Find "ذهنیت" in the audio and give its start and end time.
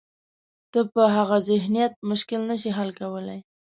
1.49-1.93